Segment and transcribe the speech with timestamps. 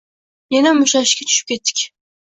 [0.55, 1.85] Yana mushtlashishga tushib ketdik.